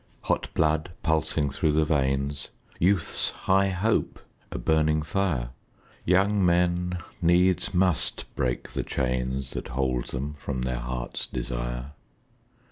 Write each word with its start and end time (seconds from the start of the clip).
Hot 0.21 0.51
blood 0.55 0.89
pulsing 1.03 1.51
through 1.51 1.73
the 1.73 1.85
veins, 1.85 2.47
Youth's 2.79 3.29
high 3.45 3.69
hope 3.69 4.19
a 4.49 4.57
burning 4.57 5.03
fire, 5.03 5.51
Young 6.05 6.43
men 6.43 6.97
needs 7.21 7.71
must 7.75 8.25
break 8.35 8.69
the 8.69 8.81
chains 8.81 9.51
That 9.51 9.67
hold 9.67 10.05
them 10.05 10.33
from 10.39 10.63
their 10.63 10.79
hearts' 10.79 11.27
desire. 11.27 11.91